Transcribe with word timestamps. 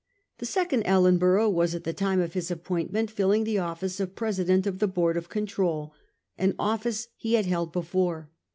The 0.39 0.47
second 0.47 0.81
Ellenborough 0.87 1.51
was 1.51 1.75
at 1.75 1.83
the 1.83 1.93
time 1.93 2.19
of 2.21 2.33
his 2.33 2.49
appointment 2.49 3.11
filling 3.11 3.43
the 3.43 3.59
office 3.59 3.99
of 3.99 4.15
Presi 4.15 4.47
dent 4.47 4.65
of 4.65 4.79
the 4.79 4.87
Board 4.87 5.15
of 5.15 5.29
Control, 5.29 5.93
an 6.39 6.55
office 6.57 7.09
he 7.17 7.33
had 7.35 7.45
held 7.45 7.71
before. 7.71 8.31